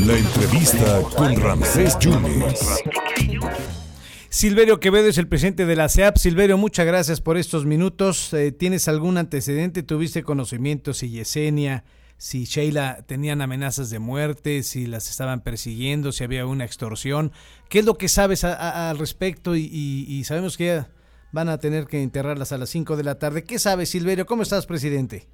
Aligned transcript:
La 0.00 0.18
entrevista 0.18 1.02
con 1.16 1.40
Ramsés 1.40 1.98
Yunes. 2.00 2.82
Silverio 4.28 4.80
Quevedo 4.80 5.08
es 5.08 5.18
el 5.18 5.28
presidente 5.28 5.64
de 5.64 5.76
la 5.76 5.88
CEAP. 5.88 6.16
Silverio, 6.16 6.58
muchas 6.58 6.84
gracias 6.86 7.20
por 7.20 7.36
estos 7.36 7.64
minutos. 7.66 8.32
Eh, 8.34 8.50
¿Tienes 8.50 8.88
algún 8.88 9.18
antecedente? 9.18 9.84
¿Tuviste 9.84 10.24
conocimiento 10.24 10.92
si 10.92 11.10
Yesenia, 11.10 11.84
si 12.16 12.44
Sheila 12.44 13.04
tenían 13.06 13.40
amenazas 13.40 13.90
de 13.90 14.00
muerte, 14.00 14.64
si 14.64 14.86
las 14.86 15.08
estaban 15.08 15.40
persiguiendo, 15.40 16.10
si 16.10 16.24
había 16.24 16.46
una 16.46 16.64
extorsión? 16.64 17.30
¿Qué 17.68 17.78
es 17.78 17.84
lo 17.84 17.94
que 17.94 18.08
sabes 18.08 18.42
al 18.42 18.98
respecto? 18.98 19.54
Y, 19.54 20.24
sabemos 20.24 20.56
que 20.56 20.84
van 21.30 21.48
a 21.48 21.58
tener 21.58 21.86
que 21.86 22.02
enterrarlas 22.02 22.50
a 22.50 22.58
las 22.58 22.70
5 22.70 22.96
de 22.96 23.04
la 23.04 23.18
tarde. 23.20 23.44
¿Qué 23.44 23.60
sabes, 23.60 23.90
Silverio? 23.90 24.26
¿Cómo 24.26 24.42
estás, 24.42 24.66
presidente? 24.66 25.28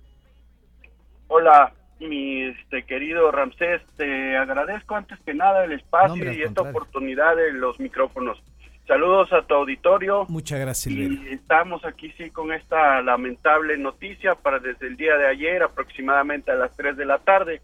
Hola, 1.29 1.73
mi 2.01 2.43
este, 2.45 2.83
querido 2.85 3.31
Ramsés, 3.31 3.83
te 3.97 4.37
agradezco 4.37 4.97
antes 4.97 5.19
que 5.21 5.35
nada 5.35 5.65
el 5.65 5.73
espacio 5.73 6.33
y 6.33 6.43
esta 6.43 6.63
oportunidad 6.63 7.37
de 7.37 7.53
los 7.53 7.79
micrófonos. 7.79 8.43
Saludos 8.87 9.33
a 9.33 9.43
tu 9.43 9.55
auditorio. 9.55 10.27
Muchas 10.29 10.59
gracias. 10.59 10.93
Y 10.93 11.29
estamos 11.31 11.85
aquí 11.85 12.13
sí 12.17 12.31
con 12.31 12.53
esta 12.53 13.01
lamentable 13.03 13.79
noticia 13.79 14.35
para 14.35 14.59
desde 14.59 14.89
el 14.89 14.97
día 14.97 15.17
de 15.17 15.29
ayer, 15.29 15.63
aproximadamente 15.63 16.51
a 16.51 16.57
las 16.57 16.77
3 16.77 16.97
de 16.97 17.05
la 17.05 17.19
tarde, 17.19 17.61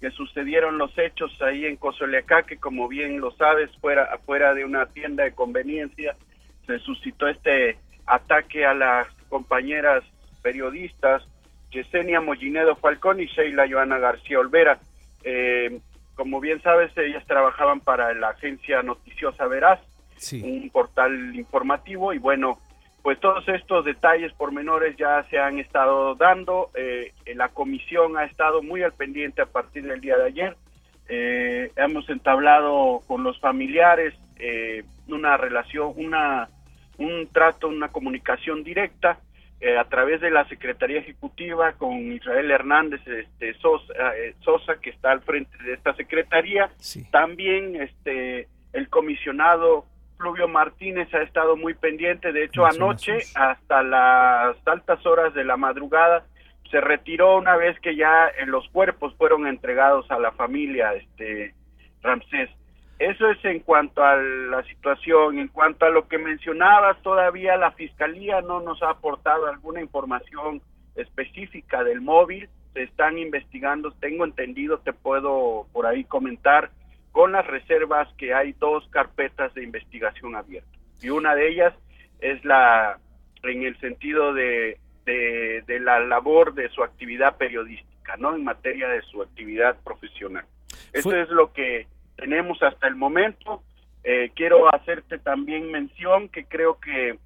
que 0.00 0.10
sucedieron 0.12 0.78
los 0.78 0.96
hechos 0.96 1.30
ahí 1.42 1.66
en 1.66 1.76
Cozoleacá, 1.76 2.44
que 2.44 2.56
como 2.56 2.86
bien 2.86 3.20
lo 3.20 3.32
sabes, 3.32 3.70
fuera 3.80 4.04
afuera 4.04 4.54
de 4.54 4.64
una 4.64 4.86
tienda 4.86 5.24
de 5.24 5.32
conveniencia, 5.32 6.14
se 6.66 6.78
suscitó 6.78 7.26
este 7.26 7.78
ataque 8.06 8.64
a 8.64 8.72
las 8.72 9.08
compañeras 9.28 10.04
periodistas 10.42 11.22
Yesenia 11.70 12.20
Mollinedo 12.20 12.76
Falcón 12.76 13.20
y 13.20 13.26
Sheila 13.26 13.68
Joana 13.68 13.98
García 13.98 14.40
Olvera. 14.40 14.78
Eh, 15.22 15.80
como 16.14 16.40
bien 16.40 16.60
sabes, 16.62 16.96
ellas 16.96 17.24
trabajaban 17.26 17.80
para 17.80 18.12
la 18.14 18.30
agencia 18.30 18.82
noticiosa 18.82 19.46
Veraz, 19.46 19.80
un 20.42 20.68
portal 20.70 21.34
informativo, 21.34 22.12
y 22.12 22.18
bueno, 22.18 22.58
pues 23.02 23.18
todos 23.20 23.48
estos 23.48 23.86
detalles 23.86 24.32
pormenores 24.34 24.96
ya 24.98 25.24
se 25.30 25.38
han 25.38 25.58
estado 25.58 26.14
dando. 26.16 26.70
Eh, 26.74 27.12
la 27.34 27.48
comisión 27.48 28.18
ha 28.18 28.24
estado 28.24 28.62
muy 28.62 28.82
al 28.82 28.92
pendiente 28.92 29.40
a 29.40 29.46
partir 29.46 29.84
del 29.84 30.00
día 30.00 30.18
de 30.18 30.26
ayer. 30.26 30.56
Eh, 31.08 31.72
hemos 31.76 32.08
entablado 32.10 33.00
con 33.06 33.24
los 33.24 33.40
familiares 33.40 34.14
una 35.06 35.36
relación, 35.36 35.92
una 35.96 36.48
un 36.96 37.26
trato, 37.32 37.68
una 37.68 37.88
comunicación 37.88 38.62
directa 38.62 39.18
eh, 39.60 39.76
a 39.76 39.84
través 39.84 40.22
de 40.22 40.30
la 40.30 40.48
Secretaría 40.48 41.00
Ejecutiva 41.00 41.72
con 41.72 42.12
Israel 42.12 42.50
Hernández 42.50 43.06
este, 43.06 43.52
Sosa, 43.54 43.92
eh, 44.16 44.34
Sosa, 44.40 44.76
que 44.80 44.88
está 44.90 45.10
al 45.10 45.20
frente 45.20 45.56
de 45.62 45.74
esta 45.74 45.94
Secretaría. 45.96 46.70
También 47.10 47.76
este, 47.76 48.48
el 48.72 48.88
comisionado 48.88 49.84
Fluvio 50.16 50.48
Martínez 50.48 51.12
ha 51.14 51.22
estado 51.22 51.56
muy 51.56 51.74
pendiente. 51.74 52.32
De 52.32 52.44
hecho, 52.44 52.64
anoche, 52.64 53.18
hasta 53.34 53.82
las 53.82 54.56
altas 54.66 55.04
horas 55.04 55.34
de 55.34 55.44
la 55.44 55.56
madrugada, 55.58 56.24
se 56.70 56.80
retiró 56.80 57.36
una 57.36 57.56
vez 57.56 57.78
que 57.80 57.96
ya 57.96 58.30
los 58.46 58.66
cuerpos 58.68 59.14
fueron 59.16 59.46
entregados 59.46 60.10
a 60.10 60.18
la 60.18 60.32
familia 60.32 60.94
este, 60.94 61.54
Ramsés. 62.02 62.48
Eso 63.00 63.30
es 63.30 63.42
en 63.46 63.60
cuanto 63.60 64.04
a 64.04 64.14
la 64.16 64.62
situación. 64.64 65.38
En 65.38 65.48
cuanto 65.48 65.86
a 65.86 65.90
lo 65.90 66.06
que 66.06 66.18
mencionabas, 66.18 67.00
todavía 67.02 67.56
la 67.56 67.72
Fiscalía 67.72 68.42
no 68.42 68.60
nos 68.60 68.82
ha 68.82 68.90
aportado 68.90 69.46
alguna 69.46 69.80
información 69.80 70.60
específica 70.94 71.82
del 71.82 72.02
móvil. 72.02 72.50
Se 72.74 72.82
están 72.82 73.16
investigando, 73.16 73.90
tengo 73.92 74.26
entendido, 74.26 74.80
te 74.80 74.92
puedo 74.92 75.66
por 75.72 75.86
ahí 75.86 76.04
comentar, 76.04 76.70
con 77.10 77.32
las 77.32 77.46
reservas 77.46 78.06
que 78.18 78.34
hay 78.34 78.52
dos 78.52 78.86
carpetas 78.90 79.54
de 79.54 79.64
investigación 79.64 80.36
abiertas. 80.36 80.78
Y 81.00 81.08
una 81.08 81.34
de 81.34 81.48
ellas 81.48 81.72
es 82.20 82.44
la, 82.44 82.98
en 83.44 83.62
el 83.62 83.80
sentido 83.80 84.34
de, 84.34 84.78
de, 85.06 85.80
la 85.80 86.00
labor 86.00 86.52
de 86.52 86.68
su 86.68 86.82
actividad 86.82 87.38
periodística, 87.38 88.18
¿no? 88.18 88.36
En 88.36 88.44
materia 88.44 88.88
de 88.88 89.00
su 89.02 89.22
actividad 89.22 89.78
profesional. 89.82 90.44
Eso 90.92 91.16
es 91.16 91.30
lo 91.30 91.50
que 91.54 91.86
tenemos 92.20 92.62
hasta 92.62 92.86
el 92.86 92.96
momento. 92.96 93.62
Eh, 94.04 94.30
quiero 94.34 94.72
hacerte 94.74 95.18
también 95.18 95.70
mención 95.70 96.28
que 96.28 96.44
creo 96.44 96.78
que, 96.78 97.18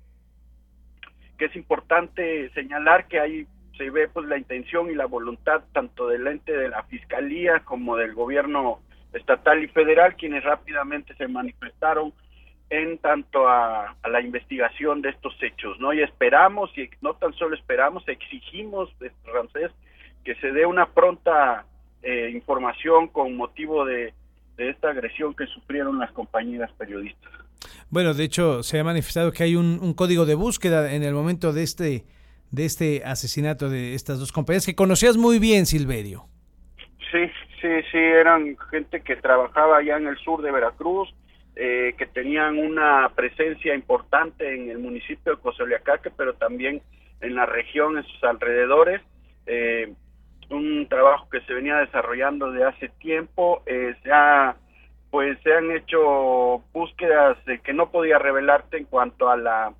que 1.38 1.44
es 1.46 1.56
importante 1.56 2.50
señalar 2.50 3.06
que 3.06 3.20
hay 3.20 3.46
se 3.76 3.90
ve 3.90 4.08
pues 4.08 4.26
la 4.26 4.38
intención 4.38 4.88
y 4.88 4.94
la 4.94 5.06
voluntad 5.06 5.62
tanto 5.72 6.06
del 6.06 6.26
ente 6.28 6.56
de 6.56 6.68
la 6.68 6.84
fiscalía 6.84 7.60
como 7.64 7.96
del 7.96 8.14
gobierno 8.14 8.78
estatal 9.12 9.64
y 9.64 9.68
federal 9.68 10.14
quienes 10.14 10.44
rápidamente 10.44 11.12
se 11.16 11.26
manifestaron 11.26 12.12
en 12.70 12.98
tanto 12.98 13.48
a, 13.48 13.96
la 14.08 14.20
investigación 14.20 15.02
de 15.02 15.10
estos 15.10 15.34
hechos 15.42 15.78
no 15.80 15.92
y 15.92 16.02
esperamos 16.02 16.70
y 16.78 16.88
no 17.00 17.14
tan 17.14 17.32
solo 17.34 17.56
esperamos 17.56 18.06
exigimos 18.06 18.90
este, 19.00 19.32
Ramsés 19.32 19.72
que 20.24 20.36
se 20.36 20.52
dé 20.52 20.66
una 20.66 20.86
pronta 20.86 21.64
eh, 22.02 22.30
información 22.32 23.08
con 23.08 23.36
motivo 23.36 23.84
de 23.84 24.14
de 24.56 24.70
esta 24.70 24.90
agresión 24.90 25.34
que 25.34 25.46
sufrieron 25.46 25.98
las 25.98 26.12
compañeras 26.12 26.70
periodistas. 26.78 27.32
Bueno, 27.90 28.14
de 28.14 28.24
hecho, 28.24 28.62
se 28.62 28.78
ha 28.78 28.84
manifestado 28.84 29.32
que 29.32 29.42
hay 29.42 29.56
un, 29.56 29.94
código 29.94 30.26
de 30.26 30.34
búsqueda 30.34 30.94
en 30.94 31.02
el 31.02 31.14
momento 31.14 31.52
de 31.52 31.62
este, 31.62 32.04
de 32.50 32.64
este 32.64 33.02
asesinato 33.04 33.68
de 33.68 33.94
estas 33.94 34.18
dos 34.18 34.32
compañeras 34.32 34.66
que 34.66 34.74
conocías 34.74 35.16
muy 35.16 35.38
bien, 35.38 35.66
Silverio. 35.66 36.26
Sí, 37.10 37.26
sí, 37.60 37.68
sí, 37.90 37.98
eran 37.98 38.56
gente 38.70 39.00
que 39.02 39.16
trabajaba 39.16 39.78
allá 39.78 39.96
en 39.96 40.08
el 40.08 40.18
sur 40.18 40.42
de 40.42 40.50
Veracruz, 40.50 41.14
eh, 41.56 41.94
que 41.96 42.06
tenían 42.06 42.58
una 42.58 43.10
presencia 43.14 43.74
importante 43.74 44.54
en 44.54 44.70
el 44.70 44.78
municipio 44.78 45.36
de 45.36 45.40
Cozoleacaque, 45.40 46.10
pero 46.10 46.34
también 46.34 46.82
en 47.20 47.34
la 47.34 47.46
región, 47.46 47.96
en 47.96 48.04
sus 48.04 48.24
alrededores. 48.24 49.00
Eh, 49.46 49.92
un 50.54 50.86
trabajo 50.88 51.28
que 51.28 51.40
se 51.42 51.54
venía 51.54 51.76
desarrollando 51.76 52.50
de 52.50 52.64
hace 52.64 52.88
tiempo, 52.88 53.62
eh, 53.66 53.94
se 54.02 54.12
ha, 54.12 54.56
pues 55.10 55.38
se 55.42 55.52
han 55.52 55.70
hecho 55.70 56.62
búsquedas 56.72 57.36
que 57.62 57.72
no 57.72 57.90
podía 57.90 58.18
revelarte 58.18 58.78
en 58.78 58.84
cuanto 58.84 59.28
a 59.28 59.36
la 59.36 59.72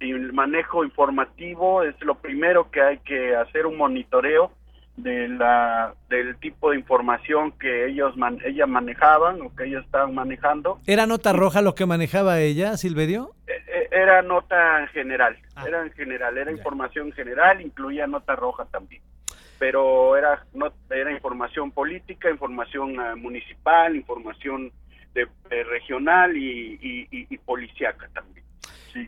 el 0.00 0.32
manejo 0.32 0.82
informativo, 0.82 1.82
es 1.82 1.94
lo 2.00 2.14
primero 2.14 2.70
que 2.70 2.80
hay 2.80 2.98
que 2.98 3.36
hacer 3.36 3.66
un 3.66 3.76
monitoreo 3.76 4.50
de 4.96 5.28
la 5.28 5.94
del 6.08 6.36
tipo 6.38 6.70
de 6.70 6.78
información 6.78 7.52
que 7.52 7.86
ellos 7.86 8.16
man, 8.16 8.38
ella 8.44 8.66
manejaban 8.66 9.40
o 9.42 9.54
que 9.54 9.64
ellos 9.64 9.84
estaban 9.84 10.14
manejando. 10.14 10.78
¿Era 10.86 11.06
nota 11.06 11.32
roja 11.32 11.62
lo 11.62 11.74
que 11.74 11.86
manejaba 11.86 12.40
ella, 12.40 12.76
Silverio? 12.76 13.30
Eh, 13.46 13.52
eh, 13.68 13.88
era 13.90 14.22
nota 14.22 14.80
en 14.80 14.88
general, 14.88 15.36
ah. 15.54 15.64
era 15.66 15.82
en 15.82 15.92
general, 15.92 16.36
era 16.36 16.50
información 16.50 17.12
general, 17.12 17.60
incluía 17.60 18.06
nota 18.06 18.34
roja 18.36 18.64
también 18.66 19.02
pero 19.60 20.16
era, 20.16 20.46
no, 20.54 20.72
era 20.90 21.12
información 21.12 21.70
política, 21.70 22.30
información 22.30 22.98
uh, 22.98 23.14
municipal, 23.18 23.94
información 23.94 24.72
de, 25.12 25.28
regional 25.64 26.34
y, 26.34 26.78
y, 26.80 27.26
y, 27.28 27.38
policíaca 27.38 28.08
también. 28.14 28.42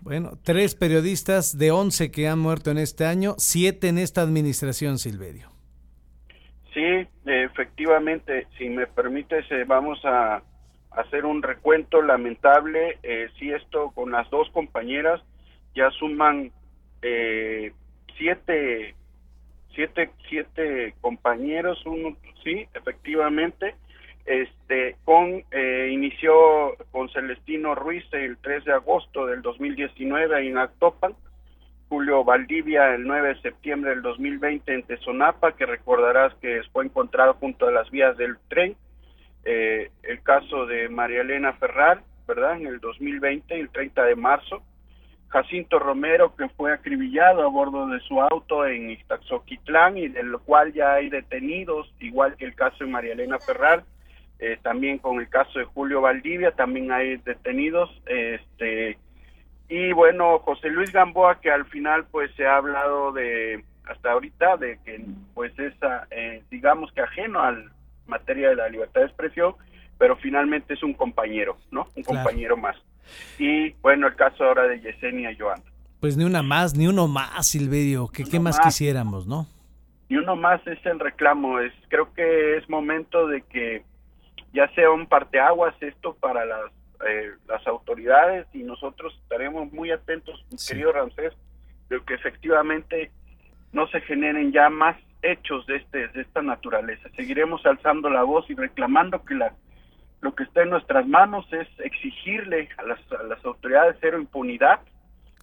Bueno, 0.03 0.33
tres 0.45 0.75
periodistas 0.75 1.57
de 1.57 1.71
once 1.71 2.11
que 2.11 2.29
han 2.29 2.39
muerto 2.39 2.71
en 2.71 2.77
este 2.77 3.07
año, 3.07 3.35
siete 3.39 3.89
en 3.89 3.97
esta 3.97 4.21
administración, 4.21 4.99
Silverio. 4.99 5.49
Sí, 6.75 7.07
efectivamente, 7.25 8.47
si 8.59 8.69
me 8.69 8.87
permites, 8.87 9.51
eh, 9.51 9.65
vamos 9.67 10.05
a 10.05 10.43
hacer 10.91 11.25
un 11.25 11.43
recuento 11.43 12.03
lamentable. 12.03 12.99
Eh, 13.03 13.29
si 13.39 13.51
esto 13.51 13.91
con 13.95 14.11
las 14.11 14.29
dos 14.29 14.51
compañeras 14.51 15.23
ya 15.75 15.91
suman 15.93 16.53
eh, 17.01 17.73
siete 18.19 18.95
siete, 19.75 20.11
siete 20.29 20.95
compañeros, 21.01 21.83
uno, 21.87 22.17
sí, 22.43 22.67
efectivamente, 22.75 23.75
este, 24.25 24.97
con, 25.05 25.43
eh, 25.51 25.91
inició 25.93 26.77
con 26.91 27.09
Celestino 27.11 27.75
Ruiz 27.75 28.05
el 28.13 28.37
3 28.39 28.65
de 28.65 28.73
agosto 28.73 29.27
del 29.27 29.43
2019 29.43 30.47
en 30.47 30.59
Actopan, 30.59 31.15
Julio 31.89 32.25
Valdivia 32.25 32.95
el 32.95 33.05
9 33.05 33.35
de 33.35 33.41
septiembre 33.43 33.91
del 33.91 34.03
2020 34.03 34.73
en 34.73 34.83
Tezonapa, 34.85 35.53
que 35.53 35.67
recordarás 35.67 36.35
que 36.37 36.63
fue 36.73 36.85
encontrado 36.85 37.35
junto 37.35 37.67
a 37.67 37.73
las 37.73 37.91
vías 37.91 38.17
del 38.17 38.37
tren, 38.49 38.77
eh, 39.45 39.91
el 40.03 40.23
caso 40.23 40.67
de 40.67 40.89
María 40.89 41.21
Elena 41.21 41.53
Ferrar, 41.55 42.03
¿verdad? 42.27 42.57
En 42.57 42.67
el 42.67 42.81
2020, 42.81 43.59
el 43.59 43.69
30 43.69 44.05
de 44.05 44.17
marzo, 44.17 44.63
Jacinto 45.33 45.79
Romero, 45.79 46.37
que 46.37 46.49
fue 46.51 46.75
acribillado 46.75 47.43
a 47.43 47.49
bordo 47.49 47.87
de 47.87 48.01
su 48.01 48.21
auto 48.21 48.67
en 48.67 48.91
Ixtaxoquitlán 48.91 49.97
y 49.97 50.09
del 50.09 50.39
cual 50.41 50.75
ya 50.75 50.93
hay 50.93 51.09
detenidos, 51.09 51.91
igual 52.01 52.37
que 52.37 52.45
el 52.45 52.55
caso 52.55 52.85
de 52.85 52.91
María 52.91 53.15
Elena 53.15 53.39
Ferrar, 53.39 53.85
eh, 54.39 54.59
también 54.63 54.99
con 54.99 55.21
el 55.21 55.31
caso 55.31 55.59
de 55.59 55.65
Julio 55.65 56.03
Valdivia, 56.03 56.51
también 56.51 56.93
hay 56.93 57.17
detenidos, 57.17 57.91
este 58.07 58.99
y 59.69 59.93
bueno, 59.95 60.39
José 60.41 60.69
Luis 60.69 60.93
Gamboa, 60.93 61.41
que 61.41 61.51
al 61.51 61.65
final 61.65 62.05
pues 62.11 62.31
se 62.35 62.47
ha 62.47 62.57
hablado 62.57 63.13
de, 63.13 63.65
hasta 63.87 64.13
ahorita 64.13 64.59
de 64.59 64.79
que 64.85 65.03
pues 65.33 65.59
es 65.59 65.73
eh, 66.11 66.43
digamos 66.51 66.93
que 66.93 67.01
ajeno 67.01 67.41
al 67.41 67.73
materia 68.07 68.51
de 68.51 68.57
la 68.57 68.69
libertad 68.69 69.01
de 69.01 69.07
expresión, 69.07 69.55
pero 69.97 70.15
finalmente 70.17 70.75
es 70.75 70.83
un 70.83 70.93
compañero, 70.93 71.57
¿no? 71.71 71.87
Un 71.97 72.03
compañero 72.03 72.59
más. 72.59 72.77
Y 73.39 73.71
bueno, 73.83 74.07
el 74.07 74.15
caso 74.15 74.45
ahora 74.45 74.65
de 74.65 74.81
Yesenia 74.81 75.35
Joan. 75.39 75.63
Pues 76.01 76.17
ni 76.17 76.25
una 76.25 76.43
más, 76.43 76.75
ni 76.77 76.89
uno 76.89 77.07
más, 77.07 77.47
Silverio, 77.47 78.09
que 78.09 78.25
qué 78.25 78.41
más, 78.41 78.59
quisiéramos, 78.59 79.27
¿no? 79.27 79.47
Ni 80.09 80.17
uno 80.17 80.37
más 80.37 80.61
es 80.67 80.85
el 80.85 80.99
reclamo, 80.99 81.61
es 81.61 81.73
creo 81.89 82.13
que 82.13 82.57
es 82.57 82.69
momento 82.69 83.27
de 83.29 83.43
que 83.43 83.85
ya 84.53 84.69
sea 84.75 84.91
un 84.91 85.07
parteaguas 85.07 85.75
esto 85.81 86.15
para 86.15 86.45
las 86.45 86.73
eh, 87.07 87.33
las 87.49 87.67
autoridades 87.67 88.47
y 88.53 88.63
nosotros 88.63 89.13
estaremos 89.23 89.73
muy 89.73 89.91
atentos, 89.91 90.45
querido 90.69 90.93
Ramsés, 90.93 91.33
de 91.89 92.01
que 92.03 92.15
efectivamente 92.15 93.11
no 93.73 93.89
se 93.89 94.01
generen 94.03 94.53
ya 94.53 94.71
más 94.71 94.97
hechos 95.23 95.67
de 95.67 95.77
este 95.77 96.09
de 96.09 96.21
esta 96.21 96.43
naturaleza. 96.43 97.09
Seguiremos 97.17 97.65
alzando 97.67 98.09
la 98.09 98.23
voz 98.23 98.49
y 98.51 98.55
reclamando 98.55 99.25
que 99.25 99.35
la 99.35 99.53
lo 100.23 100.35
que 100.35 100.45
está 100.45 100.63
en 100.63 100.71
nuestras 100.71 101.07
manos 101.07 101.45
es 101.53 101.69
exigirle 101.81 102.69
a 102.79 102.85
las, 102.85 102.99
a 103.13 103.25
las 103.25 103.45
autoridades 103.45 103.97
cero 104.01 104.19
impunidad. 104.19 104.81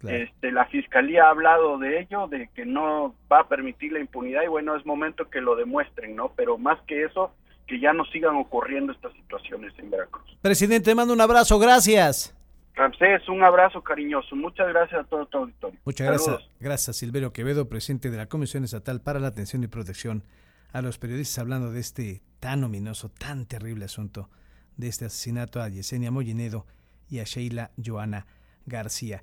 Este, 0.08 0.54
la 0.54 0.66
fiscalía 0.68 1.26
ha 1.26 1.32
hablado 1.32 1.78
de 1.78 2.00
ello, 2.00 2.28
de 2.28 2.50
que 2.56 2.66
no 2.66 3.14
va 3.30 3.42
a 3.42 3.48
permitir 3.50 3.92
la 3.92 4.00
impunidad 4.00 4.44
y 4.44 4.48
bueno, 4.48 4.78
es 4.78 4.86
momento 4.86 5.30
que 5.30 5.42
lo 5.42 5.58
demuestren, 5.58 6.16
¿no? 6.16 6.32
Pero 6.38 6.58
más 6.58 6.80
que 6.88 7.04
eso, 7.04 7.34
que 7.68 7.82
ya 7.82 7.92
no 7.92 8.06
sigan 8.06 8.38
ocurriendo 8.38 8.94
estas 8.94 9.12
situaciones 9.12 9.74
en 9.78 9.92
Veracruz. 9.92 10.38
Presidente, 10.42 10.96
mando 10.96 11.14
un 11.14 11.20
abrazo, 11.20 11.60
gracias. 11.60 12.34
Ramsés, 12.76 13.28
un 13.28 13.44
abrazo 13.44 13.84
cariñoso. 13.84 14.38
Muchas 14.38 14.70
gracias 14.70 15.02
a 15.02 15.04
todo 15.04 15.26
tu 15.26 15.40
auditorio. 15.40 15.78
Muchas 15.84 16.08
gracias. 16.08 16.50
Gracias, 16.62 16.96
Silverio 16.96 17.34
Quevedo, 17.34 17.68
presidente 17.68 18.10
de 18.10 18.16
la 18.16 18.28
Comisión 18.28 18.64
Estatal 18.64 19.02
para 19.02 19.20
la 19.20 19.28
Atención 19.28 19.62
y 19.66 19.68
Protección 19.68 20.24
a 20.72 20.82
los 20.82 20.98
Periodistas, 20.98 21.40
hablando 21.40 21.74
de 21.74 21.82
este 21.82 22.22
tan 22.40 22.64
ominoso, 22.64 23.10
tan 23.10 23.46
terrible 23.46 23.84
asunto 23.84 24.30
de 24.80 24.88
este 24.88 25.06
asesinato 25.06 25.62
a 25.62 25.68
Yesenia 25.68 26.10
Mollinedo 26.10 26.66
y 27.10 27.20
a 27.20 27.26
Sheila 27.26 27.72
Joana 27.84 28.26
García. 28.66 29.22